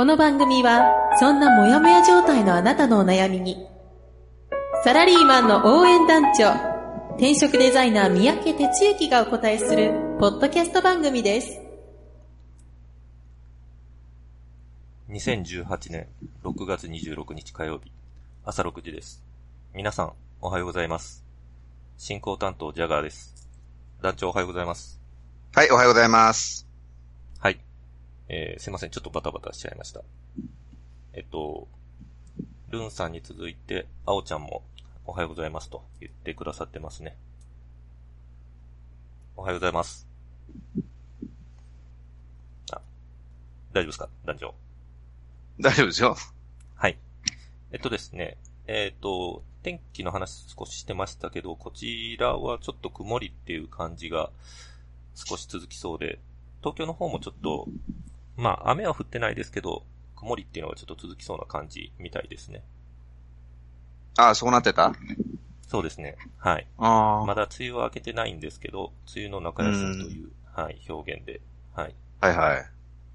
[0.00, 3.66] この番組は、そんなモヤモヤ状態のあなたのお悩みに、
[4.82, 6.52] サラリーマンの応援団長、
[7.16, 11.60] 転職デザイナー三宅哲之がお答えする、ポッドキャスト番組です。
[15.10, 16.06] 2018年
[16.44, 17.92] 6月26日火曜日、
[18.46, 19.22] 朝6時です。
[19.74, 21.26] 皆さん、おはようございます。
[21.98, 23.50] 進行担当、ジャガーです。
[24.00, 24.98] 団長、おはようございます。
[25.54, 26.66] はい、おはようございます。
[27.38, 27.69] はい。
[28.32, 30.02] えー、すいません、ちょっとバタバタしちゃいました。
[31.14, 31.66] えっと、
[32.68, 34.62] ルンさんに続いて、あおちゃんも、
[35.04, 37.16] おはようございますと言ってくださってますね。
[39.36, 40.06] おはようございます。
[42.70, 42.80] あ、
[43.72, 44.08] 大丈夫ですか？
[44.24, 44.54] 団長。
[45.58, 46.16] 大丈夫ですよ。
[46.76, 46.96] はい。
[47.72, 48.36] えっとですね、
[48.68, 54.30] えっ、と、天気の話少ししてましたけど、こちらはちょっと曇りっていう感じが
[55.16, 56.20] 少し続きそうで、
[56.60, 57.66] 東京の方もちょっと、
[58.40, 59.84] まあ雨は降ってないですけど、
[60.16, 62.62] 曇りっていうのがちょっと続きそうな感じみたいですね。
[64.18, 64.92] ああ、そうなってた？
[65.68, 66.16] そうですね。
[66.38, 66.66] はい。
[66.78, 71.40] ああ、まだ梅雨は明けてないんですけど、梅雨の中休みという、はい、表現で、
[71.74, 72.66] はい、はいはい。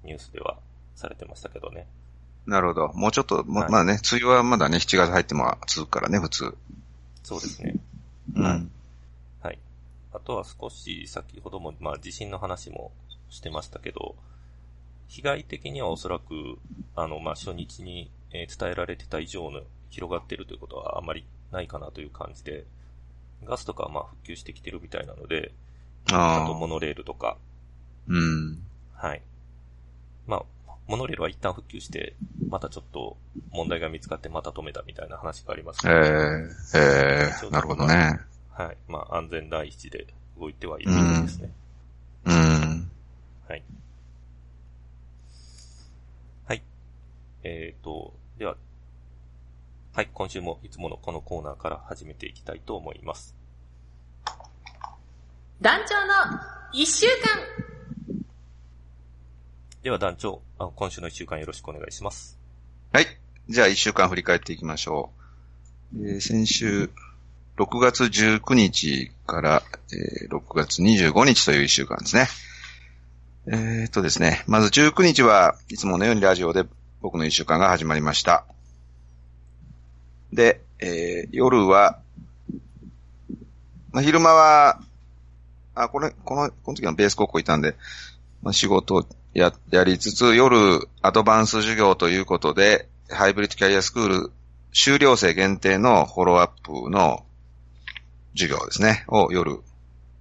[0.04, 0.58] ニュースでは
[0.94, 1.86] されてましたけどね。
[2.46, 2.92] なるほど。
[2.94, 6.56] もうちょっと、もはいまあね、梅雨はまだね、7月入っても続くからね、普通。
[7.24, 7.74] そうですね。
[8.34, 8.70] うん。
[9.42, 9.58] はい。
[10.12, 12.92] あとは少し先ほども、まあ地震の話も
[13.28, 14.14] してましたけど、
[15.08, 16.58] 被害的にはおそらく、
[16.94, 22.64] あの、まあ初日に、えー伝えられてた以上の広がっているということはあまりないかなという感じで、
[23.44, 25.52] ガスとかはまあ復旧してきてるみたいなので、
[26.10, 26.44] あ。
[26.46, 27.38] とモノレールとか、
[28.08, 28.62] うん。
[28.94, 29.22] はい。
[30.26, 30.36] ま
[30.68, 32.14] あ、モノレールは一旦復旧して、
[32.50, 33.16] またちょっと
[33.52, 35.98] 問題が見つかってまた止めたみたいな話がありますえので
[36.74, 38.20] えええなるほどね。
[38.52, 38.76] はい。
[38.88, 40.06] まあ安全第一で
[40.38, 41.50] 動いてはいるようですね。
[42.24, 42.34] うん。
[42.34, 42.36] は
[43.48, 43.48] い。
[43.48, 43.62] はい。
[47.48, 48.56] えーと、では、
[49.94, 53.36] はい、今週もいつものこのコーナーから始めていきたいと思います。
[55.62, 56.40] 団長の
[56.72, 57.40] 一週間
[59.84, 62.36] では団長、あ今週の一週間よろしくお願いします。
[62.92, 63.06] はい。
[63.48, 65.10] じゃあ、一週間振り返っていきましょ
[65.94, 66.04] う。
[66.04, 66.90] えー先週、
[67.58, 69.62] 6月19日から、
[69.92, 72.26] えー6月25日という一週間ですね。
[73.46, 76.64] えーっとですね、まず19日はいつものようにラジオで
[77.00, 78.44] 僕の一週間が始まりました。
[80.32, 82.00] で、えー夜は、
[83.92, 84.80] まあ、昼間は、
[85.74, 87.76] あ、これ、この、この時はベース高校いたんで、
[88.42, 94.32] まあ、仕事をや、やりつつ、夜、アドバンス授業ということで、ハイブリッドキャリアスクール
[94.72, 97.24] 修了生限定のフォローアップの
[98.34, 99.60] 授業ですね、を夜、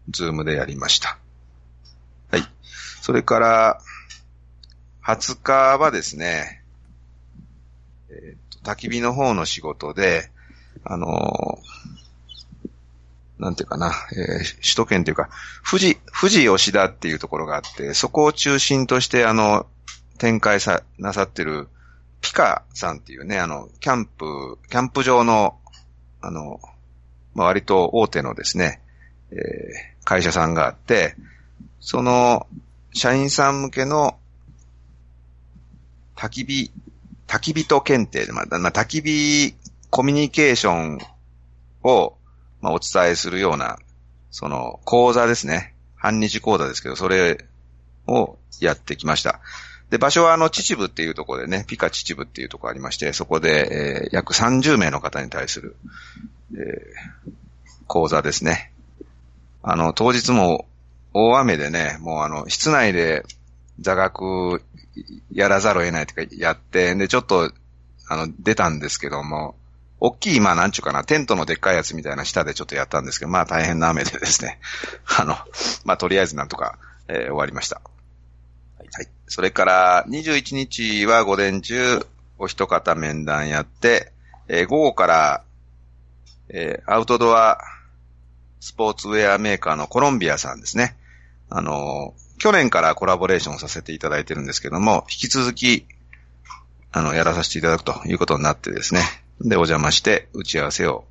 [0.09, 1.18] ズームでやりました。
[2.31, 2.44] はい。
[3.02, 3.81] それから、
[5.06, 6.62] 20日はですね、
[8.16, 10.30] えーと、焚き火の方の仕事で、
[10.84, 11.86] あのー
[13.38, 15.30] なんていうかな、えー首都圏というか、
[15.70, 19.68] 富士、富士吉田っていうところがあって、そこを中心として、あの、
[20.18, 21.68] 展開さ、なさってる、
[22.22, 25.59] ピカさんっていうね、あの、キャンプ、キャンプ場の、
[26.22, 26.62] あの、
[27.34, 28.82] まあ、割と大手のですね、
[29.32, 31.16] えー会社さんがあって、
[31.80, 32.46] その、
[32.94, 34.18] 社員さん向けの、
[36.16, 36.72] 焚き火、
[37.35, 39.56] 焚き人検定で、まあ、ま焚き火
[39.90, 41.00] コミュニケーション
[41.84, 42.16] を、
[42.62, 43.78] まあ、お伝えするような、
[44.31, 45.73] その、講座ですね。
[45.97, 47.46] 半日講座ですけど、それ
[48.07, 49.41] をやってきました。
[49.90, 55.76] で、場所はあの、秩父っていうところでね、ピカ秩父っていうところありまして、そこで、えー約30名の方に対する、
[56.53, 57.31] えー
[57.88, 58.72] 講座ですね。
[59.61, 60.66] あの、当日も
[61.14, 63.23] 大雨でね、もうあの、室内で
[63.79, 64.64] 座学
[65.32, 67.52] やらざるを得ないというか、やって、で、ちょっと、
[68.08, 69.56] あの、出たんですけども、
[70.00, 74.59] 大きい、まあ、なんちゅうかな、テントのでっかいやつみたいな下でちょっとやったんですけど、まあ、大変な雨でですね、
[75.20, 75.38] あの、
[75.84, 76.78] まあ、とりあえずなんとか、
[77.08, 77.82] えー終わりました。
[78.78, 79.08] はいはい。
[79.28, 82.06] それから、21日は午前中、
[82.38, 84.12] お一方面談やって、
[84.48, 85.44] えー午後から、
[86.50, 87.59] えーアウトドア
[88.59, 90.96] スポーツウェアメーカーのコロンビアさんですね。
[91.50, 95.85] あのー去年からコラボレーションをさせていただいてるんですけども、引き続き、
[96.91, 99.02] あの、やらさせていただくということになってですね。
[99.41, 101.05] で、お邪魔して打ち合わせを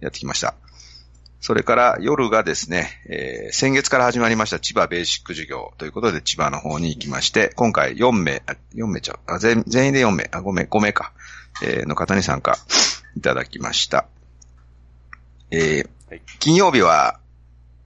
[0.00, 0.54] やってきました。
[1.42, 11.12] それから夜がですね、えー、先月から始まりました千葉ベーシック授業ということで千葉の方に行きまして、今回4名、あ4名ちゃう、あ全全員で4名、あ5名、5名か、
[11.64, 12.56] えー、の方に参加
[13.16, 14.06] いただきました。
[15.50, 17.18] えー、はい、金曜日は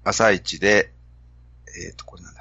[0.05, 0.93] 朝一で、
[1.67, 2.35] えっ、ー、と、これなん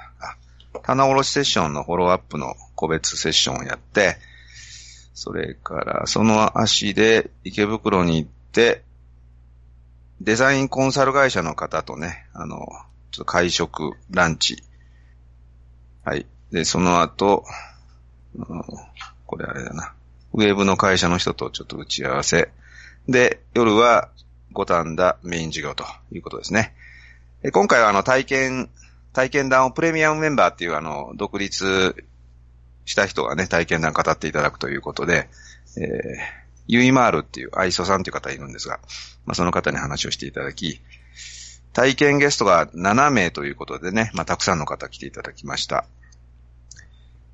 [0.86, 4.18] 棚卸しセッションのフォローアップの個別セッションをやって、
[5.14, 8.84] それからその足で池袋に行って、
[10.20, 12.68] デザインコンサル会社の方とね、あの、
[13.10, 14.62] ちょっと会食、ランチ。
[16.04, 16.24] はい。
[16.52, 17.44] で、その後、
[18.36, 18.62] うん、
[19.26, 19.92] これあれだな。
[20.34, 22.50] ウェブの会社の人とちょっと打ち合わせ。
[23.08, 24.08] で、夜は
[24.52, 26.74] 五反田メイン授業ということですね。
[27.52, 28.70] 今回はあの体験、
[29.16, 32.04] 体験談をプレミアムメンバーっていうあの、独立
[32.84, 35.30] した人がね、体験談語っていただくということで、
[35.78, 35.86] えー、
[36.66, 38.78] ユイマールっていう、アイソさんという方いるんですが、
[39.24, 40.82] まあ、その方に話をしていただき、
[41.72, 45.86] 体験ゲストが7名ということでね、まあ、たくさんの方来ていただきました。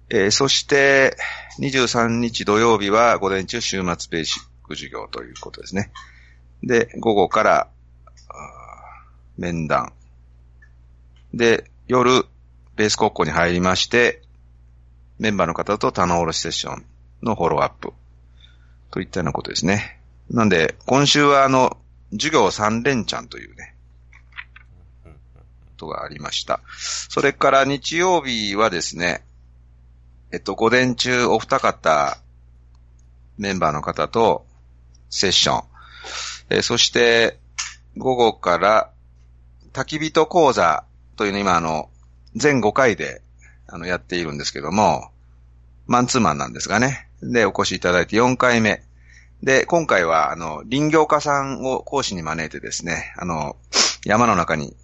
[0.08, 1.16] えー、そして、
[1.58, 5.90] 23日土曜日は午前中週末ベーシック授業ということですね。
[6.62, 7.68] で、午後から、
[9.36, 9.92] 面談。
[11.34, 12.24] で、夜、
[12.74, 14.22] ベース国庫に入りまして、
[15.18, 16.86] メンバーの方と棚卸セッション
[17.22, 17.92] のフォローアップ。
[18.90, 20.00] といったようなことですね。
[20.30, 21.76] なんで、今週はあの、
[22.12, 23.74] 授業3連チャンというね、
[25.04, 25.10] こ
[25.76, 26.60] とがありました。
[27.10, 29.22] それから日曜日はですね、
[30.30, 32.16] えっと、午前中お二方、
[33.36, 34.46] メンバーの方と
[35.10, 35.64] セッション。
[36.48, 37.38] え、そして、
[37.98, 38.90] 午後から、
[39.74, 40.86] 焚き人講座
[41.16, 41.90] というの今あの、
[42.34, 43.22] 全5回で、
[43.66, 45.10] あの、やっているんですけども、
[45.86, 47.08] マンツーマンなんですがね。
[47.22, 48.82] で、お越しいただいて4回目。
[49.42, 53.56] で、今回は、あの、林業家さんを講師に招いてですね、あの、
[54.04, 54.76] 山の中に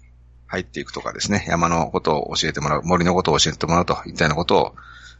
[0.47, 4.75] 入っていくとかですね、山のことを教えてもらう、森のことを教えてもらうといったようなことを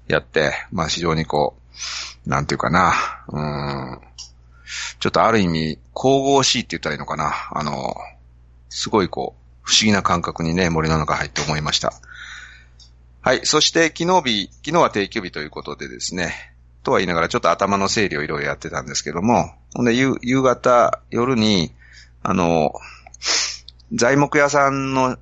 [0.07, 1.55] やって、まあ非常にこ
[2.25, 2.93] う、なんていうかな、
[3.27, 3.99] うん、
[4.99, 7.95] ちょっとある意味、神々しいって言ったらいいのかな、あの、
[8.69, 11.93] すごいこう、不思議な感覚にね、森の中入って思いました。
[13.21, 13.45] はい。
[13.45, 16.53] そして昨日日、昨日は定休日ということでですね、
[16.83, 21.73] とは言いながらちょっと頭の整理をいろいろやってたんですけども、ほんで夕方、夜に、
[22.23, 22.73] あの、
[23.93, 25.17] 材木屋さんの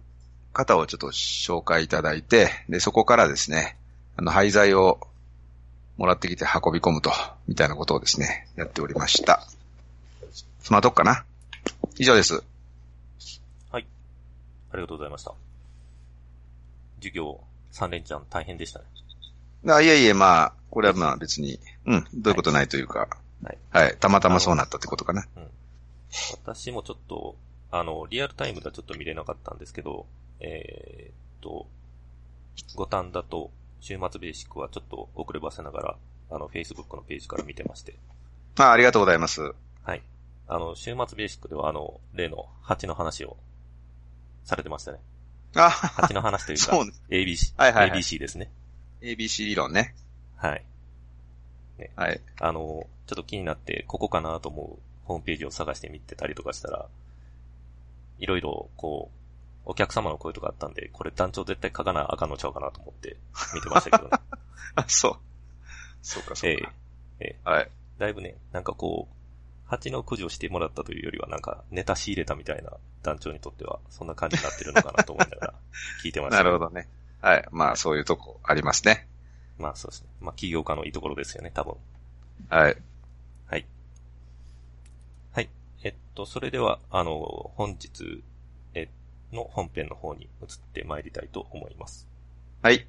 [0.54, 3.76] 方をちょっと紹介いただいて、で、そこからですね、
[4.16, 5.00] あの、廃材を
[5.98, 7.12] もらってきて運び込むと、
[7.48, 9.48] みたいなことをですね、やっておりました。
[10.62, 11.24] そのとこかな？
[11.98, 12.44] 以上です。
[14.78, 14.82] はい。
[14.82, 15.34] ありがとうございました。
[17.00, 17.40] 授業
[17.72, 18.86] 3連チャン大変でしたね。
[19.70, 23.08] あいえいえ、まあ、これはまあ別に、うん、どういうことないというか、
[23.44, 23.58] はい。
[23.72, 23.98] はい。
[24.00, 25.26] たまたまそうなったってことかな。
[25.36, 25.48] うん。
[26.44, 27.36] 私もちょっと、
[27.72, 30.06] あの、リアルタイムではちょっと見れなかったんですけど、
[30.40, 31.68] えー、っと、
[32.76, 35.96] 五反田と週末ベーシックはちょっと遅ればせながら、
[36.32, 37.96] あの、Facebook のページから見てまして。
[38.58, 39.54] あ、ありがとうございます。
[39.84, 40.02] はい。
[40.48, 43.38] あの、週末ベーシックではあの、例の蜂の話を
[44.48, 45.00] されてましたね。
[45.56, 48.50] あ蜂の話というか、そう ABC、はいはい、はい、ABC ですね。
[49.02, 49.94] ABC 理論ね。
[50.38, 50.64] はい。
[51.78, 52.22] ね、はい。
[52.40, 56.88] あの、ちょっと気になって、ここかなと思うホームページを探してみてたりとかしたら、
[58.20, 59.12] いろいろ、こ
[59.66, 63.18] う、お客様の声とかあったんで、これ団長絶対書かなあかんのちゃうかなと思って
[63.54, 64.18] 見てましたけどね。
[64.76, 65.18] あ、そう。
[66.02, 66.74] そうか、そうか。
[67.20, 67.72] ええええ、はい。
[67.98, 69.17] だいぶね、なんかこう、
[69.68, 72.72] 蜂の駆除してもらったというよりは、なんか、ネタ仕入れたみたいな
[73.04, 75.54] 団長にとっては、そんな感じになってるのかなと思いながら、
[76.04, 76.38] 聞いてました。
[76.38, 76.88] なるほどね。
[77.22, 77.48] はい。
[77.52, 79.08] まあ、そういうとこありますね。
[79.58, 80.10] まあ、そうですね。
[80.22, 81.76] まあ、起業家のいいところですよね、多分。
[82.50, 82.78] はい。
[83.48, 83.66] はい。
[85.34, 85.50] はい。
[85.84, 88.24] えっと、それでは、あの、本日、
[88.74, 88.88] え、
[89.34, 92.08] の本編の方に移ってまいりたいと思います。
[92.62, 92.88] はい。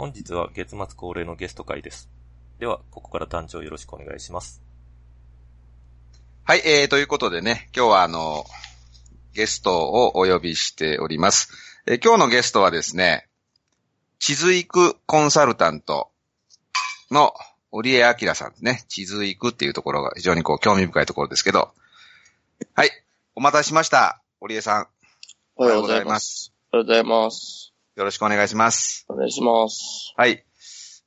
[0.00, 2.08] 本日は月末恒例のゲスト会です。
[2.58, 4.62] では、ここから団長よろしくお願いします。
[6.42, 8.46] はい、えー、ということでね、今日はあの、
[9.34, 11.52] ゲストをお呼びしております。
[11.86, 13.28] えー、今日のゲストはですね、
[14.18, 16.10] 地図育コンサルタント
[17.10, 17.34] の
[17.70, 18.84] 織江明さんですね。
[18.88, 21.74] 地図育っていうところが非常にこう興味深いところですけど。
[22.72, 22.90] はい、
[23.34, 24.22] お待たせしました。
[24.40, 24.88] 織江さん。
[25.56, 26.54] おはようございます。
[26.72, 27.69] おはようございます。
[28.00, 29.04] よろしくお願いします。
[29.10, 30.14] お願いします。
[30.16, 30.42] はい。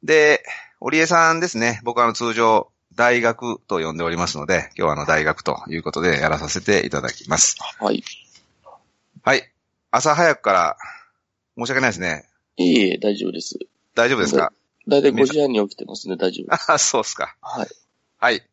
[0.04, 0.44] で、
[0.80, 1.82] 織江さんですね。
[1.84, 7.58] 僕はあの通常、大学と呼んでおりますので、今日はあの大学ということでやらさせていただきます。
[7.80, 8.04] はい。
[9.24, 9.52] はい。
[9.90, 10.78] 朝早くから
[11.58, 12.26] 申し訳ないですね。
[12.58, 13.58] いえいえ、大丈夫です。
[13.96, 14.54] 大丈夫ですか？
[14.88, 16.72] だいたい5時半に起きてますね、大丈夫です。
[16.72, 17.36] あ、 そうっすか。
[17.42, 17.68] はい。
[18.20, 18.48] はい。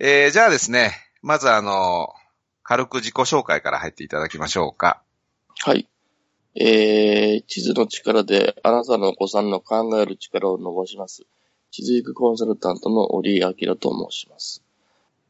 [0.00, 0.90] えー、じゃあですね、
[1.22, 2.12] まずあの、
[2.64, 5.00] 軽く自己紹介から入っていただきましょうか。
[5.60, 5.88] はい。
[6.58, 11.24] えー、地図の力であなたのお子さんの考える力を伸ばします。
[11.70, 14.62] 地図育コンサルタントの折井明と申します。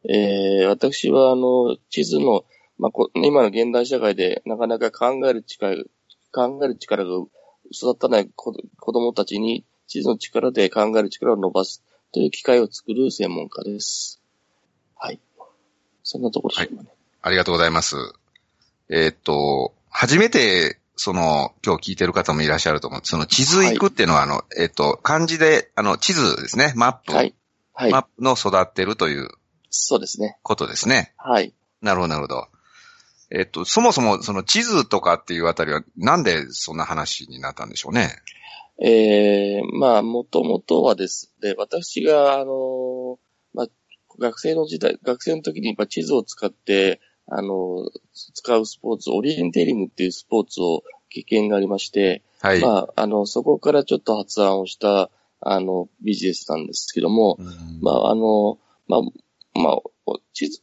[0.09, 2.45] えー、私はあの、地図の、
[2.78, 5.85] まあ、今の現代社会でなかなか考える力、
[6.30, 7.25] 考える力が
[7.73, 8.52] 育たない子
[8.92, 14.21] 供たちに地図の力で考える力を伸ばすという機会を作る専門家です。
[14.97, 15.18] はい。
[16.04, 16.88] そんなところでしょうかね。
[17.23, 17.97] ありがとうございます。
[18.88, 23.00] えーっと、初めて、その、今日聞いてる方もいらっしゃると思う。
[23.05, 26.73] その地図育っていうのは、あの、えーっと、漢字で、あの、地図ですね。
[26.75, 27.12] マップ。
[27.12, 27.35] はい。
[27.75, 27.91] はい。
[27.91, 29.29] マップの育ってるという
[29.69, 30.38] そうですね。
[30.43, 31.12] ことですね。
[31.19, 31.53] はい。
[31.83, 32.49] なるほど、なるほど。
[33.31, 38.11] えっと、そもそもその地図とかっていうあたりは、なんでそんな話になったんでしょうね？
[38.83, 43.19] ええまあ、もともとはですね、私が、あの、
[43.53, 43.67] まあ、
[44.19, 52.61] 学生の時代、学生の時に、まあ、地図を使って、あの、使うスポーツ、オリエンテーリングっていうスポーツを経験がありまして、はい。
[52.61, 57.47] まあ、あの、そこからちょっと発案をした、あの、ビジネスなんですけども、うん
[57.83, 59.00] まあ、あの、まあ、
[59.59, 60.62] まあ、地図、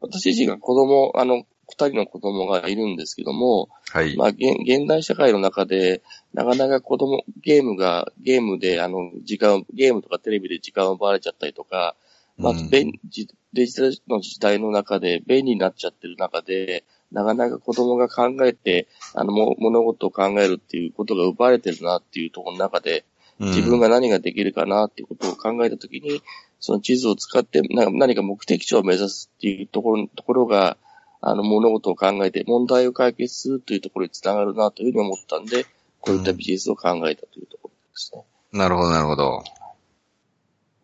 [0.00, 4.16] 私自身が子供、あの、二人の子供がいるんですけども、はい。
[4.16, 6.02] まあ、現現代社会の中で、
[6.34, 11.96] なかなか子供、ゲームが、ゲームで、あの、時間、ゲームとかテレビで時間を奪われちゃったりとか、
[12.36, 23.04] まあうん、便じデジタルの時代の中で便利になっちゃってる中で、なかなか子供が考えて、あの、も物事を考えるっていうことが奪われてるなっていうところの中で、
[23.38, 26.22] 自分が何ができるかなっていうことを考えたときに、
[26.58, 30.76] その地図を使ってな何か目的地を目指すっていうところ、ところが、
[31.20, 35.66] あの、物事を考えて問題を解決するというところにつながるなというふうに思ったんで、
[36.00, 38.24] こういったビジネスを考えたというところですね。
[38.52, 39.42] なるほど、なるほど。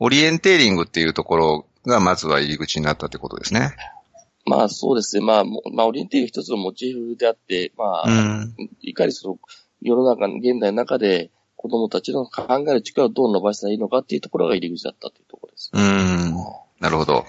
[0.00, 3.76] オリエンテーリングっていうところが、まずは入り口になったってことですね。
[4.46, 5.24] まあそうですね。
[5.24, 8.54] まあ、もまあ、オリエンテーリング一つのモチーフであって、まあ、ん。
[8.80, 9.38] いかにその
[9.82, 15.70] 世の中、現代の中で子供たちの考える力をどう伸ばしたらいいのかっていうところが入り口だったというところです。
[15.74, 16.34] うん。
[16.80, 17.26] なるほど。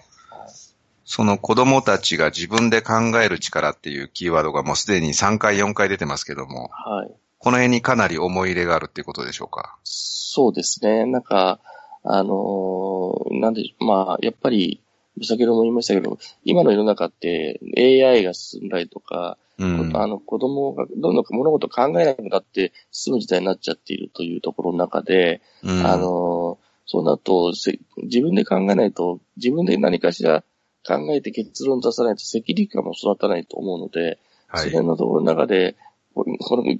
[1.04, 7.12] その子供たちが自分で考える力っていうキーワードがもうすでに3回、4回出てますけども、はい。
[7.38, 9.78] この辺にかなり思い入れがあるっていうことでしょうか？
[9.84, 11.06] そうですね。
[11.06, 11.60] なんか、
[12.03, 14.81] あのーなんで、まあ、やっぱり、
[15.24, 19.96] 先ほども言いましたけど、今の世の中って AI が進んだりとか、うん。
[19.96, 30.43] あの子供がどんどん物事を考えなくなって進む時代になっちゃっているというところの中で、うんあのーそうなると、せ自分で考えないと、自分で何かしら
[30.86, 34.70] 考えて結論出さないと責任感も育たないと思うので、はい。
[34.70, 35.77] それのところの中で、
[36.13, 36.25] こ
[36.63, 36.80] れ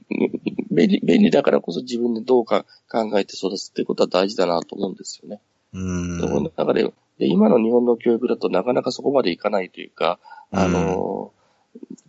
[0.72, 5.42] 便利便利だからこそ自分でどうか考えて育つっていうことは大事だなと思うんですよね。
[5.74, 5.80] う
[6.18, 6.20] ん。
[6.20, 10.18] そこの中でで、今の日本の教育だとなかなかそこまでいかないというか、
[10.50, 11.32] あの、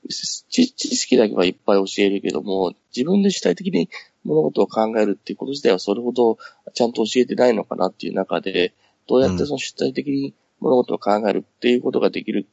[0.09, 3.91] 知知識だけはいっぱい教えるけども、自分で主体的に
[4.25, 6.38] 物事を考えるっていうこと自体はそれほど
[6.73, 8.73] ちゃんと教えてないのかなっていう中で、
[9.07, 12.47] どうやってその主体的に物事を考えるっていうことができる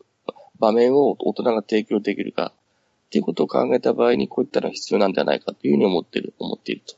[0.60, 2.52] 場面を大人が提供できるか
[3.10, 6.96] っていうことを考えた場合にこういったのが必要なんじゃないかというふうに思っている、思っていると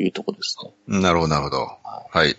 [0.00, 1.00] いうところですね。
[1.00, 1.68] なるほど、なるほど。
[1.84, 2.34] はい。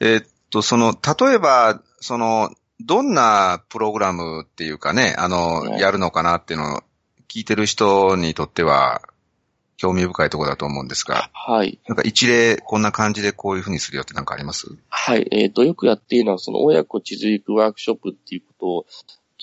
[0.00, 2.50] えーっと、その、例えば、その、
[2.80, 6.80] どんなプログラムっていうかね、あの、はいやるのかなっていうのを
[7.28, 9.02] 聞いてる人にとっては、
[9.76, 11.78] 興味深いところだと思うんですが、はい。
[11.86, 14.66] なんか一例、こんな感じでこういうふうにするよってなんかあります？
[14.88, 15.28] はい。
[15.30, 18.86] えっ、と、よくやっているのは、その親子地図行くワークショップっていうことを、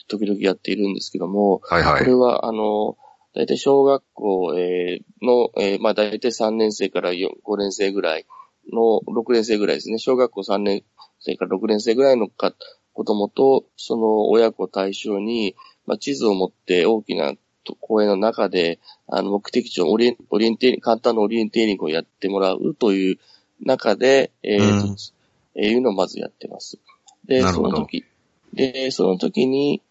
[0.07, 1.99] 時々やっているんですけども、はいはい。
[1.99, 2.97] これは、あの、
[3.33, 8.25] 大体小学校、えーの、えーまあ大体3年生から4 5年生ぐらい
[8.71, 9.97] の、6年生ぐらいですね。
[9.97, 10.83] 小学校3年
[11.19, 12.53] 生から6年生ぐらいのか
[12.93, 17.33] 子供と、その親子を対象に、まあ地図を持って大きな
[17.65, 23.19] と公園の中で、あの、目的地をオリエンオリエンテ簡単なオリエンテーリングをやってもらうという
[23.61, 24.95] 中で、えーとうん
[25.55, 26.79] えーいうのをまずやってます。
[27.25, 28.05] で、その時、
[28.53, 29.81] で、その時に、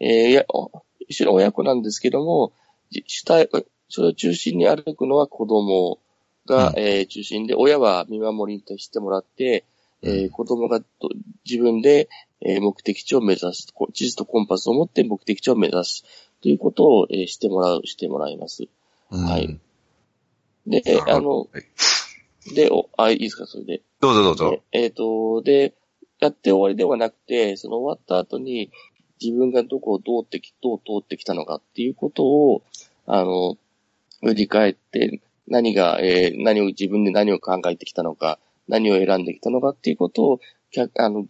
[0.00, 0.70] えーや、お
[1.08, 2.52] 一緒に親子なんですけども、
[2.90, 3.48] じ主体、
[3.88, 5.98] それを中心に歩くのは子供
[6.46, 9.64] が、うんえー中心で、親は見守りに徹してもらって、
[10.02, 10.86] えーうん子供がと
[11.48, 12.08] 自分で、
[12.40, 13.68] えー目的地を目指す。
[13.72, 16.04] こ地図とコンパスを持って目的地を目指す。
[16.42, 18.64] ということを、えーしてもらう、してもらいます。
[19.10, 19.58] うんはい
[20.66, 23.82] で、あの、はいで、お、あ、いいですか、それで。
[24.00, 24.50] どうぞどうぞ。
[24.50, 25.74] でえっ、と、で、
[26.20, 28.70] やって終わりではなくて、その終わった後に
[29.24, 32.62] 自分がどこをどうってき、どう通ってきたのかっていうことを、
[33.06, 33.56] あの、
[34.22, 38.38] 振り返って、何が、えー、何を自分で何を考えてきたのか、
[38.68, 40.40] 何を選んできたのかっていうことを、
[40.98, 41.26] あの、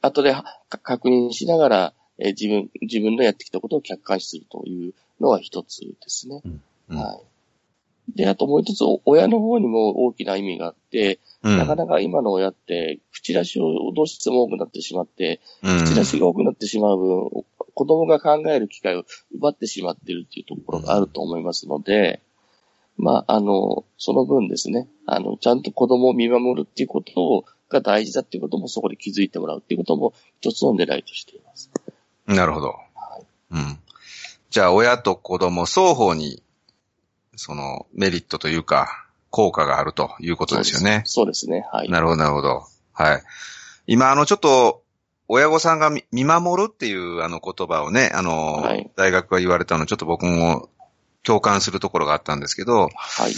[0.00, 0.34] 後で
[0.68, 6.42] 確認しながら、えー、自分、自分のやってきたことを客観視するというのが一つですね。
[6.44, 8.16] うんうん、はい。
[8.16, 22.20] で、あともう一つ、親の方にも大きな意味があって、うん、なかなか今の親って、口出しをどうしても多くなってしまって、口出しが多くなってしまう分、子供が考える機会を奪ってしまっているっていうところがあると思いますので、
[22.96, 31.70] まあ、あの、その分ですね、あの、ちゃんと子供を見守るっていうことを、が大事だっていうこともそこで気づいてもらうっていうことも一つの狙いとしています。
[32.26, 32.68] なるほど。
[32.68, 33.26] はい。
[33.52, 33.78] うん。
[34.50, 36.42] じゃあ、親と子供双方に
[37.36, 41.02] そのメリットというか、効果があるということですよね。
[41.04, 41.66] そうですね。
[41.72, 41.90] はい。
[41.90, 42.62] なるほど、なるほど。
[42.92, 43.22] はい。
[43.86, 44.82] 今、あの、ちょっと、
[45.28, 50.70] 親御さんが見守るっていうあの言葉をね、あの、はい、大学が言われたの、ちょっと僕も
[51.22, 53.34] 共感するところがあったんですけど、はい。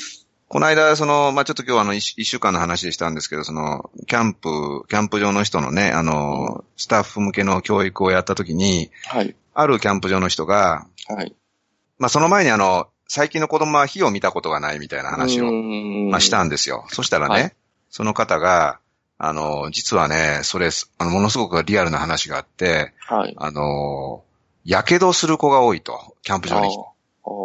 [0.46, 9.36] この間、その、まあ、ちょっと今日はあの一、一週間の話でしたんですけど、その、キャンプ、キャンプ場の人のね、あの、スタッフ向けの教育をやったときに、はい。
[9.54, 11.36] あるキャンプ場の人が、はい。
[11.98, 16.84] まあ、その前にあの、最近の子供は火を見たことがないみたいな話を、まあ、したんですよ。
[16.90, 17.52] そしたらね、はい、
[17.90, 18.78] その方が、
[19.18, 24.22] あの、実はね、それ、あの、ものすごくリアルな話があって、はい、あの、
[24.64, 26.72] 火傷する子が多いと、キャンプ場に。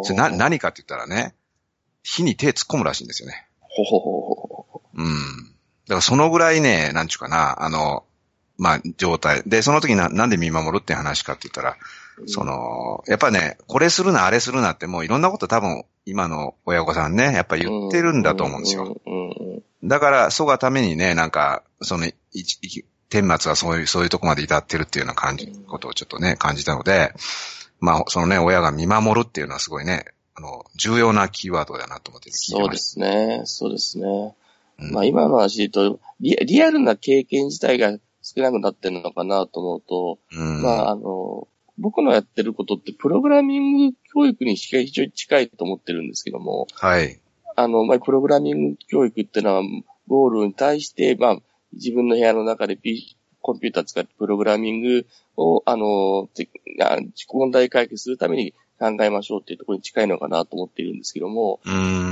[0.04, 1.34] それな何かって言ったらね、
[2.04, 3.48] 火に手突っ込むらしいんですよね。
[3.58, 4.20] ほほほ
[4.70, 4.82] ほ。
[4.94, 5.06] うん。
[5.08, 5.14] だ
[5.88, 8.04] からそのぐらいね、なんちゅうかな、あの、
[8.56, 9.42] まあ、状態。
[9.44, 11.76] で、その時な、なんで見守るって話かって言ったら、
[12.26, 18.96] その、やっぱね、これするな、あれするなってもういろんなこと多分今の親御さんね、やっぱ言ってるんだと思うんですよ。
[19.84, 22.06] だから、そがためにね、なんか、その、
[23.08, 27.12] 天末はそういう、そういうとこまで至ってるっていうような感じ、ことをちょっとね、感じたので、
[27.78, 34.34] まあ、そのね、親が見守るっていうのはすごいね、あの、重要なキーワードだなと思ってそうですね、そうですね。
[34.78, 47.20] うん、まあ今の話とリ、リアルな経験自体が少なくなってるのかなと思うと、うん、まああの、僕のやってることってプログラミング教育に非常に近いと思ってるんですけども、はい。
[47.54, 49.62] あの、まあ、プログラミング教育っていうのは、
[50.08, 51.36] ゴールに対して、まあ、
[51.72, 61.60] 自分の部屋の中で、P、コンピューター使ってプログラミングを、あの、自己問題解決するために考えましょうっていうところに近いのかなと思っているんですけども、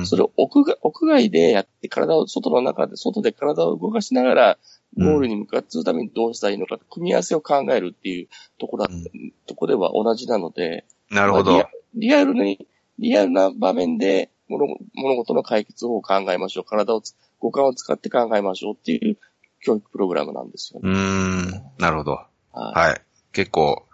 [0.04, 4.58] それを屋外屋外でやって体を、外の中で、外で体を動かしながら、
[4.96, 11.68] ゴールに向かってするためにどうしたらいいのか、組み合わせを考えるっていうところだ、うん、ところでは同じなので、なるほど。
[11.94, 12.66] リアルに、
[12.98, 16.64] リアルな場面で物物事の解決法を考えましょう。
[16.64, 17.02] 体を、
[17.40, 19.18] 五感を使って考えましょうっていう
[19.62, 20.90] 教育プログラムなんですよね。
[20.90, 22.12] うん、なるほど。
[22.12, 22.88] はい。
[22.88, 23.84] はい、結構、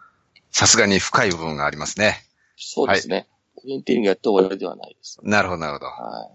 [0.50, 2.24] さすがに深い部分がありますね。
[2.60, 3.26] そうですね。
[3.56, 5.86] はい、インテリゲント終わりではないです、なるほど、なるほど。
[5.86, 6.28] は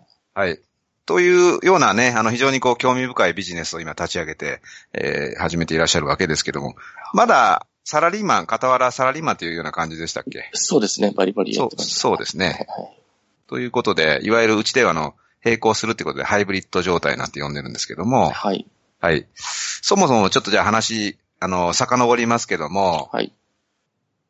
[0.45, 0.49] い。
[0.49, 0.59] はい。
[1.05, 4.61] というようなね、あの非常にこう興味深いビジネスを今立ち上げて、
[4.93, 6.75] えー、始めていらっしゃるわけですけども、
[7.13, 10.49] まだサラリーマン、傍らサラリーマンというような感じでしたっけ？
[10.53, 11.99] そうですね、バリバリやってます。
[11.99, 12.65] そうですね。
[12.67, 12.99] はい、
[13.47, 18.65] ということで、いわゆるうちではの、並行するってことでハイブリッド状態なんて呼んでるんですけども、はい。
[18.99, 19.27] はい。
[19.35, 23.31] そもそもちょっとじゃあ話、あの、遡りますけども、はい。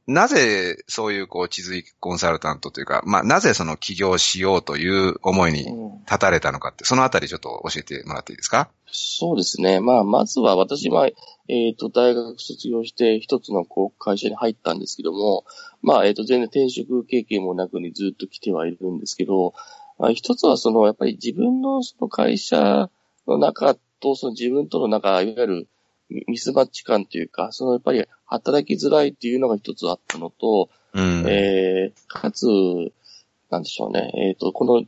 [0.07, 5.65] なぜそういうこう地図コンサルタントというか、まあなぜその起業しようという思いに
[6.05, 8.69] 立たれたのかって、そのあたりちょっと教えてもらっていいですか？
[8.91, 9.79] そうですね。
[9.79, 15.43] まあまずは私は、えっ、ー、と、大学卒業して一つのこう会社に入ったんですけども、
[15.81, 19.53] まあえっ、ー、と全然転職経験もなくにずっと来てはいるんですけど、
[19.97, 22.89] まあ、一つはそのやっぱり自分のその会社
[23.27, 25.67] の中とその自分との中、いわゆる
[26.27, 32.45] ミスマッチ感というか、そのやっぱり働きづらいっていうのが一つあったのと、うん、えー、かつ、
[33.49, 34.83] なんでしょうね、えっ、ー、と、この、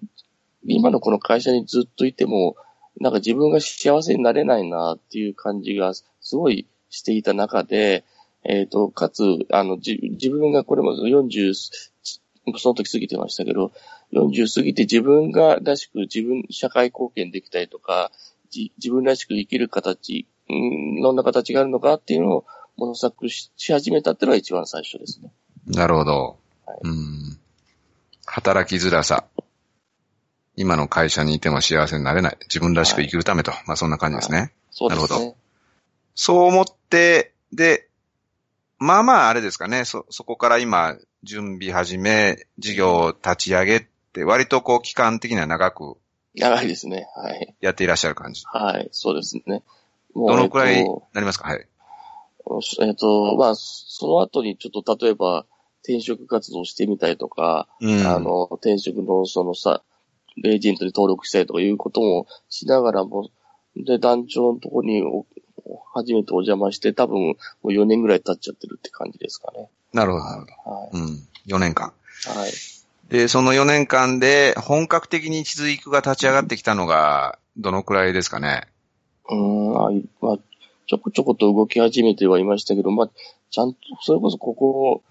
[0.65, 2.56] 今のこの会社にずっといても、
[3.00, 8.04] なんか自分が幸せになれないなっていう感じがすごいしていた中で、
[8.43, 13.71] えっ、ー、と、かつ、あの、じ自分がこれも40、その時過ぎてましたけど、
[14.13, 18.12] 40過ぎて自分がらしく自分、社会貢献できたりとか、
[18.52, 22.45] 自分らしく生きる形、うん、どんな形があるのかっていうのを
[22.78, 25.32] 模索し始めたっていうのが一番最初ですね。
[25.66, 26.38] なるほど。
[26.66, 27.40] はい、うん
[28.26, 29.26] 働きづらさ。
[30.56, 32.38] 今の会社にいても幸せになれない。
[32.44, 33.52] 自分らしく生きるためと。
[33.52, 34.38] はい、まあそんな感じですね。
[34.38, 35.08] はい、そうですね。
[35.08, 35.36] なるほど。
[36.16, 37.88] そう思って、で、
[38.80, 39.86] まあまああれですかね。
[39.86, 45.96] そ、そこから今、準備始め、事業を立ち上げって、割とこう期間的には長く。
[46.36, 47.08] 長いですね。
[47.16, 47.56] はい。
[47.62, 48.44] やっていらっしゃる感じ。
[48.46, 49.63] はい、そうですね。
[50.16, 51.50] どのくらいえっとなりますか？
[51.50, 51.68] はい。
[52.82, 55.46] えっと、まあ、その後にちょっと例えば
[55.84, 58.08] 転職活動してみたりとか、うん。
[58.08, 59.84] あの、転職のそのさ、
[60.44, 63.30] エージェントに登録したりとかいうこともしながらも、
[63.76, 65.26] で、団長のとこにお
[65.94, 69.70] 初めてお邪魔して、多分もう4年ぐらい経っちゃってるって感じですかね。
[69.94, 70.98] なるほど、なるほはど。
[70.98, 71.28] うん。
[71.48, 71.94] 4年間。
[72.26, 72.38] い。
[72.38, 72.52] はい。
[73.10, 78.68] で、その4年間で本格的に地図育が立ち上がってきたのが、どのくらいですかね？
[79.30, 80.38] うーん、あいまあ、
[80.88, 83.10] ちょこちょこと動き始めてはいましたけど、まあ、
[83.52, 85.04] ちゃんと、それこそここ、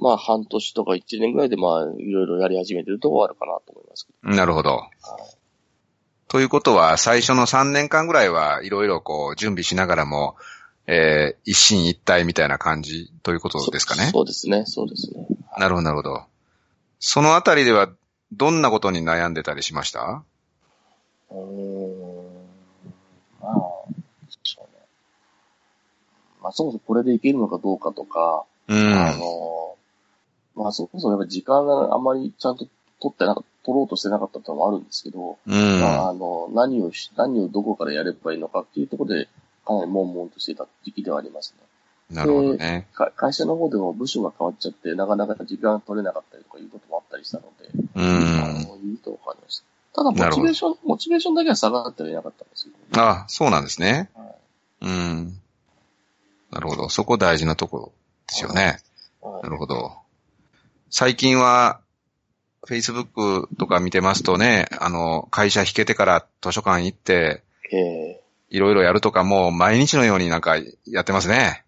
[0.00, 4.82] まあ、半年とか1年ぐらいで、まあ、いろいろやり始めてるとこあるかなと思いますけなるほど。
[6.28, 10.36] ということは、最初の3年間ぐらいはいろいろこう、準備しながらも、
[10.86, 13.60] えー、一進一退みたいな感じというこど。
[13.64, 14.06] とですかね？
[14.06, 14.10] そ。
[14.10, 15.26] そうですね、そうですね。
[15.58, 16.22] なるほど、なるほど。
[16.98, 17.88] そのあたりでは、
[18.32, 20.22] どんなことに悩んでたりしました？
[21.30, 22.24] うーん、
[23.40, 23.52] まあ、
[24.44, 24.80] そうね。
[26.42, 28.94] まあ、そもそもこれでいけるのかどうかとか、うん。
[28.94, 29.76] あの、
[30.54, 32.66] まあ、そもそもやっぱ時間があんまりちゃんと
[33.00, 35.80] 取ってなか取ろうとしてなかったってのもあるんですけど、うん。
[35.80, 39.28] まあ、あの、何をし、何をどこからやればいいのかっていうところで、
[39.66, 41.66] かなり悶々としていた時期ではありますね。
[42.10, 42.88] なるほどね。
[42.92, 48.64] か会社の方でも部署が変わっちゃって、なかなか時間が取れなかったりとかいうこともあったりしたので、うあん。
[48.64, 49.64] の、いいとわかりました。
[49.92, 52.82] ただ、モチベーション、モチベーションだけは下がってはいなかったんですけど、ね。
[52.96, 54.10] あ、そうなんですね。
[54.14, 54.30] はい
[54.82, 55.40] うん。
[56.50, 56.88] なるほど。
[56.88, 57.92] そこ大事なところ
[58.28, 58.62] ですよね。
[58.62, 59.92] はいなるほど。
[60.88, 61.80] 最近は、
[62.66, 71.64] Facebook とか見てますとね、あの、会社引けてから図書館行って、ええいろいろやるとかもう毎日のようになんかやってますね。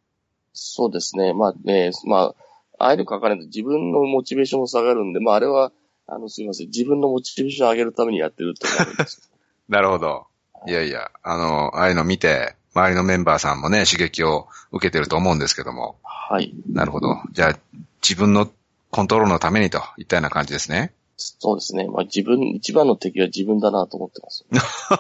[0.53, 1.33] そうですね。
[1.33, 2.35] まあね、ま
[2.79, 5.71] あ、ああいうの書かないと自分のモチベーションも下がるんで、まああれは、
[6.09, 6.67] あの、すいません。
[6.67, 9.31] 自分のモチベーションを上げるためにやってるってなるんです。
[9.69, 10.27] なるほど。
[10.67, 15.97] いやいや、あの、ああいうの見て、周りのメンバーさんもね、刺激を受けてると思うんですけども。
[16.03, 16.55] はい。
[16.71, 17.17] なるほど。
[17.33, 17.59] じゃあ、
[18.03, 18.51] 自分の
[18.91, 20.93] コントロールのためにといったような感じですね。
[21.17, 21.87] そうですね。
[21.89, 24.45] まあ自分、一番の敵は自分だなと思ってます。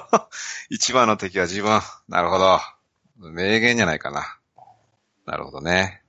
[0.70, 1.80] 一番の敵は自分。
[2.08, 2.60] なるほど。
[3.18, 4.38] 名言じゃないかな。
[5.26, 6.02] なるほどね。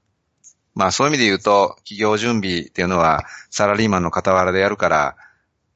[0.75, 5.15] まあそういう意味で言うと、企業準備っていうのはサラリーマンの傍らでやるから、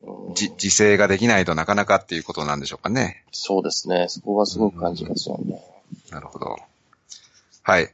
[0.01, 3.23] うんじ、自制ができないとなかなかっていうことなんでしょうかね。
[3.31, 4.05] そうですね。
[4.09, 5.61] そこはすごく感じますよね。
[6.11, 6.57] なるほど。
[7.63, 7.89] はい。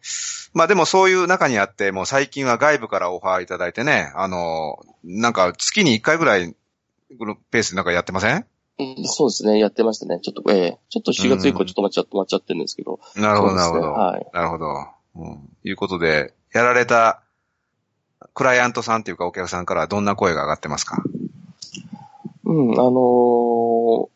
[0.54, 6.56] まあでもそういう中にあって、もう最近は外部からオファーいただいてね、あの、なんか月に1回ぐらい、
[7.18, 8.46] このペースでなんかやってません？
[8.80, 9.60] うんそうですね。
[9.60, 10.20] やってましたね。
[10.22, 13.00] ちょっと、ええちょっと4月以降ちょっと待っちゃって、待っちゃってるんですけど。
[13.16, 13.92] なるほど、なるほど。
[13.94, 14.28] はい。
[14.34, 14.86] なるほど。
[15.16, 15.50] うん。
[15.64, 17.22] いうことで、やられた
[18.34, 21.04] クライアントさんっていうかお客さんからはどんな声が上がってますか？
[22.46, 24.08] うん、あのー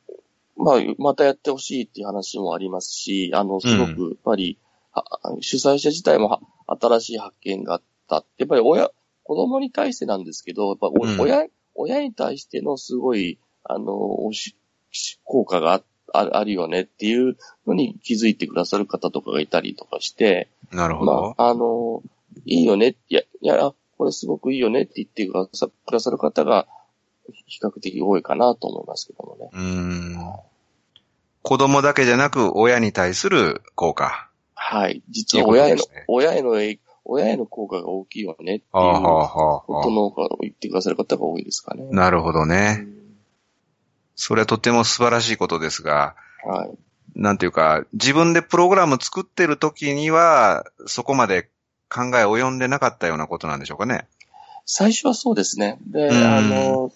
[0.58, 4.58] まあ、またやってほしいっていう話もありますし、あの、すごく、やっぱり、
[4.92, 5.04] は
[5.42, 8.26] 主催者自体もは新しい発見があった。
[8.38, 8.90] やっぱり親、
[9.24, 14.32] 子供に対してなんですけど、やっぱお、うん親、親に対してのすごい、あの、
[15.24, 21.36] 効果があああるよねっていうのに気づいてくださる方とかがいたりとかして、なるほど。
[21.38, 22.02] まあ、あの、
[22.46, 25.34] いいよね、いや、いや、これすごくいいよねって言ってく
[25.92, 26.68] ださる方が
[27.46, 29.50] 比較的多いかなと思いますけどもね。
[29.54, 30.34] うーん。
[31.44, 34.30] 子供だけじゃなく親に対する効果。
[34.56, 35.02] はい。
[35.10, 41.88] 実は親への、ね親への影、親への効果が大きいよねっていうことはの言ってくださる方が多いですかね。
[41.90, 42.74] あ、なるほどうね。
[42.74, 42.98] ん
[44.18, 46.78] それはとても素晴らしいことですが、はい。
[47.16, 51.44] なんていうか、自分でプログラム作ってる時には、そこまで
[51.90, 54.08] 考え及んでなかったようなことなんでしょうかね。
[54.66, 55.78] 最初はそうですね。
[55.88, 56.94] で、うんあの、と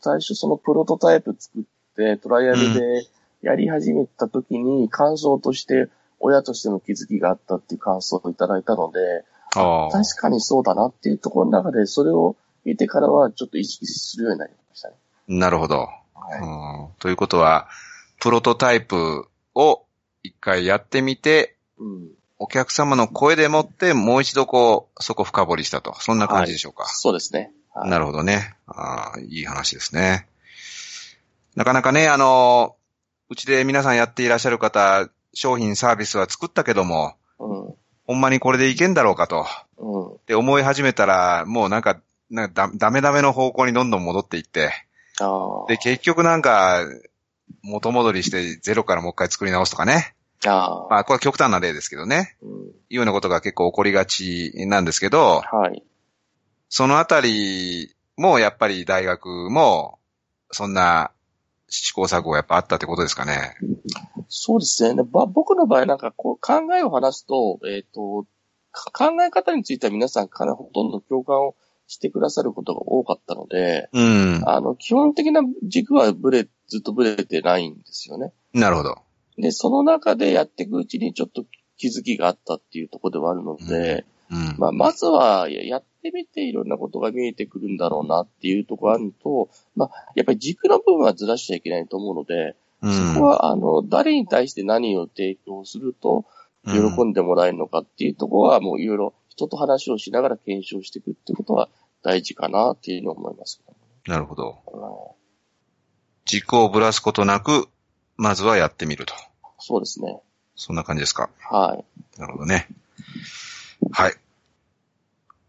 [0.00, 1.62] 最初そのプロトタイプ作っ
[1.96, 3.06] て、トライアルで
[3.42, 5.88] やり始めた時に、感想として、
[6.20, 14.94] 親としての気づきがあったっていう感想をいただいたので、確かにそうだなっていうところの中で、それを見てからはちょっと意識するようになりましたね。
[15.28, 15.88] なるほど。
[16.14, 16.40] はい。
[16.40, 17.68] うんということは、
[18.20, 19.84] プロトタイプを
[20.22, 22.08] 一回やってみて、うん。
[22.40, 25.94] お客様の声でもって、もう一度こう、そこ深掘りしたと。
[26.00, 26.86] そんな感じでしょうか。
[26.86, 27.52] そうですね。
[27.80, 28.54] はいなるほどね。
[28.66, 30.26] ああ、いい話ですね。
[31.56, 32.76] なかなかね、あの、
[33.30, 37.74] うちで皆さんやっていらっしゃる方、商品サービスは作ったけども、うん。
[38.06, 39.46] ほんまにこれでいけんだろうかと。
[39.78, 40.06] うん。
[40.14, 44.72] って思い始めたら、もうなんか、なんかダダメダメの方向にどんどん戻っていって。
[45.68, 46.84] で、結局なんか、
[47.62, 50.14] 元戻りしてゼロからもう一回作り直すとかね。
[50.46, 50.86] ああ。
[50.90, 52.36] まあ、これは極端な例ですけどね。
[52.42, 52.50] うん。
[52.50, 55.82] いうようなことが結構起こりがちなんですけど、はい。
[56.68, 59.98] そのあたりもやっぱり大学も、
[60.50, 61.10] そんな
[61.68, 63.56] 試行錯誤がやっぱあったってことですかね。
[64.28, 65.02] そうですね。
[65.02, 68.26] ば僕の場合なんかこう考えを話すと、えっ、と、
[68.72, 71.54] か考え方については皆さんかなりほとんど共感を
[71.86, 74.42] してくださることが多かったので、うん。
[74.46, 78.32] あの、基本的な軸はブレ、ずっとブレてないんですよね。
[78.52, 78.98] なるほど。
[79.38, 81.44] で、その中でやっていくうちにちょっと
[81.76, 84.56] 気づきがあったっていうところではあるので、うん。
[84.58, 96.26] まあ、まずはややってみていろんなことが見えてくるんだろうなっていうところあるのと、まあ、やっぱり軸の部分はずらしちゃいけないと思うので、うんそこは、あの、誰に対して何を提供すると、
[96.64, 101.68] 喜んでもらえるのかっていうところは、もういろいろ人と話をしながら検証していくっていうことは
[102.02, 103.60] 大事かなっていうのを思います
[104.04, 104.58] けなるほど。
[104.72, 105.16] ど、
[106.24, 107.68] 軸をぶらすことなく、
[108.16, 109.14] まずはやってみると。
[109.58, 110.20] そうですね。
[110.54, 111.30] そんな感じですか。
[111.40, 112.20] はい。
[112.20, 112.68] なるほどね。
[113.90, 114.14] はい。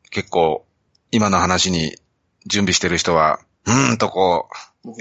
[0.09, 0.65] 結構、
[1.11, 1.95] 今の話に
[2.45, 4.49] 準備してる人は、うーんとこ
[4.85, 4.95] う、うん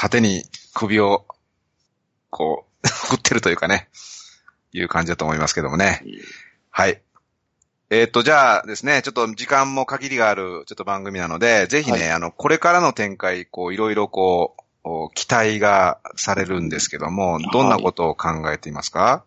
[0.00, 1.26] 縦に首を、
[2.30, 3.90] こう、 振ってるというかね、
[4.72, 6.02] いう感じだと思いますけどもね。
[6.70, 7.02] はい。
[7.90, 19.26] えっ、と、じゃあですね、ちょっと時間も限りがある、ちょっと番組なので、ぜひね、はいあの、これからの展開、こう、いろいろこう、お期待がされるんですけども、どんなことを考えていますか、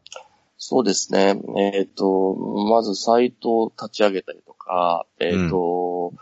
[0.58, 1.40] そうですね。
[1.58, 6.14] えっ、と、まずサイトを立ち上げたりとか、えっ、と、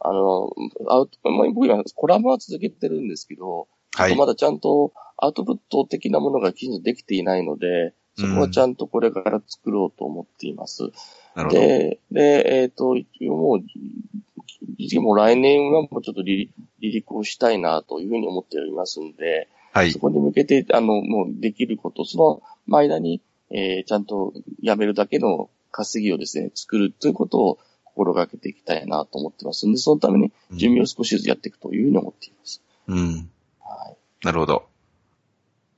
[0.00, 0.50] あの、
[0.88, 4.16] アウト、まあ、僕今コラムは続けてるんですけど、はい。
[4.16, 10.90] まだちゃんとアウトプット的なものがきちんとできていないので、そこはちゃんとこれから作ろうと思っています。
[11.34, 11.60] なるほど。
[11.60, 16.46] で、で、えっ、と、一応もう、もう来年はもうちょっと離
[16.80, 19.98] 離陸をしたいなというふうに思っておりますんで、はいそ。
[19.98, 24.32] こに向けて、あの、もうできること、その間に、えーちゃんと
[24.62, 27.58] 辞めるだけの稼ぎをですね、作るということを
[28.00, 32.62] 心がけていきたいなと思ってますんで、そのために準備を少しずつやっていくというふうに思っています。
[32.88, 33.30] うん。
[33.60, 33.96] はい。
[34.24, 34.64] なるほど。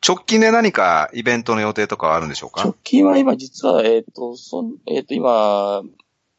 [0.07, 5.83] 直近で何かイベントの予定とかはあるんでしょう直か近は今実は、えっ、と、そん、えっ、と今、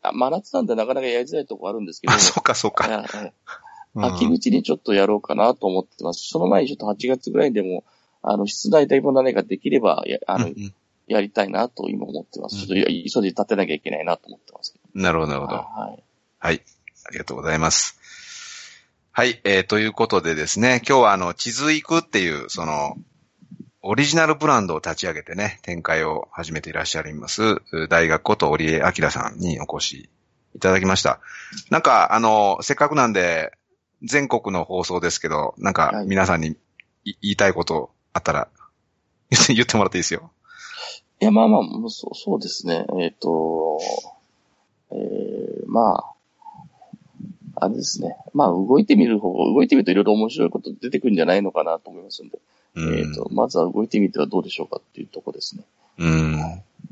[0.02, 3.06] あ真夏なんでなかなかやりづらいところあるんですけど、あ、そうか、そうか。
[3.96, 6.28] 秋口にちょっとやろうかなと思ってます。
[6.28, 7.84] その前にちょっと8月ぐらいでも、
[8.22, 10.74] あの、室内でも何かできれば、や、あの、うんうん
[11.08, 12.58] やりたいなと今思ってます。
[12.58, 15.48] ちょっといや急いで立てなきゃいけないなと思ってますけなるほど、なるど。
[15.48, 15.58] ほど。
[15.58, 16.04] はい。
[16.39, 16.62] はい。
[17.06, 18.00] ありがとうございます。
[19.12, 19.39] はい。
[19.44, 22.98] えー、ということでですね、今日はあの、地図行くっていう、その、
[23.82, 30.10] オリジナルブランドを立ち上げてね、展開を始めていらっしゃいます、大学こと織江明さんにお越し
[30.56, 31.20] いただきました。
[31.70, 33.52] なんか、あの、せっかくなんで、
[34.04, 36.58] 全国の放送ですけど、なんかはい皆さんに
[37.06, 38.50] い言いたいことあったら、
[39.48, 40.32] 言ってもらっていいですよ。
[41.21, 42.86] いや、まあまあ、そうそうですね。
[42.99, 43.80] えっ、と、
[44.91, 46.13] えー、ま
[47.56, 48.17] あ、あれですね。
[48.34, 52.39] まあ、動いてみる方、動いてみるといろいろ面白いこと出てくるんじゃないのかなと思いますんで、
[52.76, 52.99] うん。
[52.99, 55.63] えっ、と、まずは動いてみてはどうでしょうかっていうところですね。
[55.99, 56.38] うん。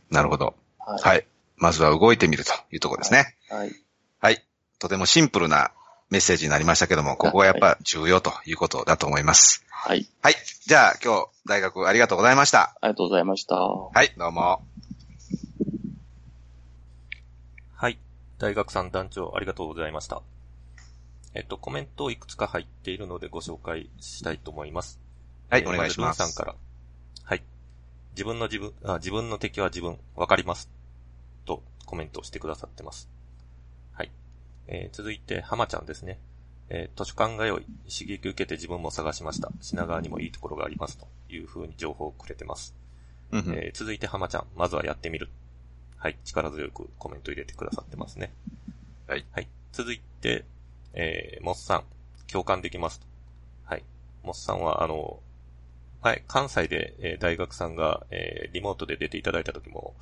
[0.10, 0.56] なるほど。
[0.80, 1.26] ははい。
[1.58, 3.36] まずは動いてみるというところですね。
[3.50, 3.72] はい。
[4.20, 4.44] はい。
[4.80, 5.72] とてもシンプルな
[6.10, 9.64] メッセージになりましたけども、ここがやっぱ重要ということだと思います。
[9.84, 10.06] はい。
[10.22, 10.36] はい。
[10.68, 12.76] じゃあ今日大学ありがとうございました。
[12.82, 13.56] ありがとうございました。
[13.56, 14.62] はい、どうも。
[17.74, 17.98] はい。
[18.38, 20.22] 大学さん団長ありがとうございました。
[21.34, 25.00] えっと、コメントいくつか入っているのでご紹介したいと思います。
[25.50, 26.18] はい、えーお願いします。
[26.18, 26.56] さんから。
[27.24, 27.42] はい。
[28.12, 30.70] 自分の自分、あ自分の敵は自分、わかります。
[31.46, 33.10] とコメントをしてくださってます。
[33.94, 34.12] はい。
[34.68, 36.20] えー続いて、浜ちゃんですね。
[36.74, 37.50] えー図書館通い、
[37.92, 39.52] 刺激受けて自分も探しました。
[39.60, 40.98] 品川にもいいところがあります。
[40.98, 42.74] という風に情報をくれてます。
[43.32, 45.30] うんうんえー続いて浜ちゃん、まずはやってみる。
[45.98, 48.32] はい、力強くコメント入れてくださってますね。
[49.08, 49.26] はい。
[49.34, 49.48] はい。
[49.74, 50.46] 続いて、
[50.94, 51.84] えー、モスさん、
[52.32, 53.06] 共感できますと。
[53.66, 53.84] はい。
[54.24, 55.20] モスさんは、あの、
[56.02, 59.94] はい、関西で、えー大学さんが、えーリモートで出ていただいた時も、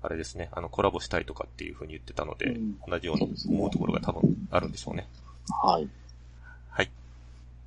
[0.00, 5.08] あれですね、あの、コラボしたいとかっていう風に言ってたので、うん同じように思うところが多分あるんでしょうね。
[5.50, 5.82] はい。
[5.82, 5.88] はい。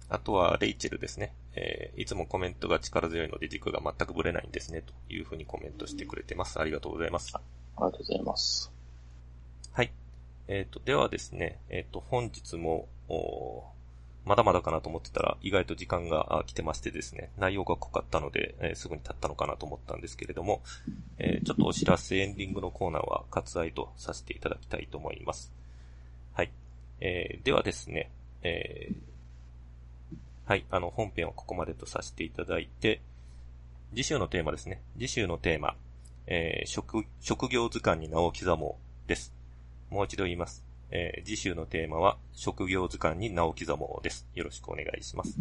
[0.09, 1.33] あとは、レイチェルですね。
[1.55, 6.59] えーいつもコメントが力強いので軸が全くぶれないんですね、というふうにコメントしてくれてます。
[6.59, 7.33] ありがとうございます。
[7.35, 7.39] あ
[7.79, 8.71] りがとうございます。
[9.71, 9.91] はい。
[10.47, 12.87] えっ、と、ではですね、えっ、と、本日も、
[14.25, 20.61] まだまだかなと思ってたら、意外と時間があ来てましてですね、内容が濃かったので、えーすぐに経ったのかなと思ったんですけれども、
[21.19, 25.53] えーちょっとお知らせエンディングのコーナーは割愛とさせていただきたいと思います。
[26.33, 26.51] はい。
[27.01, 28.09] えーではですね、
[28.41, 29.14] えー
[30.47, 33.01] はい、あの、本編はここまでとさせていただいて、
[33.95, 34.79] 次週のテーマですね。
[34.93, 35.75] 次週のテーマ、
[36.27, 39.33] えー職、職業図鑑に名を刻もうです。
[39.89, 40.63] もう一度言います。
[40.91, 44.27] えー次週のテーマは、職業図鑑に名を刻もうです。
[44.35, 45.35] よろしくお願いします。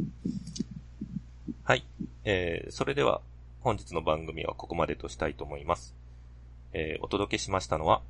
[1.65, 1.85] はい。
[2.25, 3.21] えーそれでは、
[3.61, 5.95] 本日の番組はここまでとしたいと思います。
[6.73, 8.01] えーお届けしましたのは、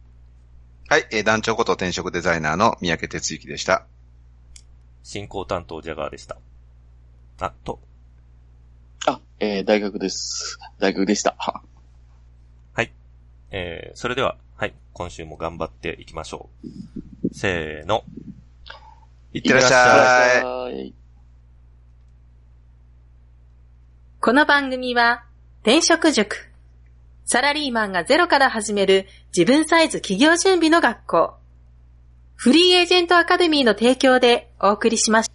[0.89, 3.85] はい、えー団長こと転職デザイナーの三宅哲之でした。
[5.03, 6.39] 進行担当ジャガーでした。
[7.45, 7.79] あ、と、
[9.07, 10.59] あ、えー大学です。
[10.79, 11.37] 大学でした。
[12.73, 12.91] はい。
[13.51, 17.35] えーそれでは、はい、今週も頑張っていきましょう。
[17.35, 18.05] せーの。
[19.35, 20.95] いってらっしゃい。
[24.21, 25.25] この番組は、
[25.61, 26.51] 転職塾。
[27.27, 31.35] サラリーマンがゼロから始める自分サイズ企業準備の学校。
[32.37, 35.34] フリーエージェントアカデミーの提供でお送りしました。